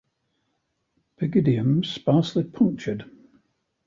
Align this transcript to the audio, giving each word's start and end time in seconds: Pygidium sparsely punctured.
Pygidium 1.19 1.83
sparsely 1.85 2.43
punctured. 2.43 3.05